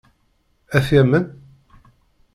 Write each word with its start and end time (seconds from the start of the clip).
Ad 0.75 0.83
t-yamen? 0.85 1.25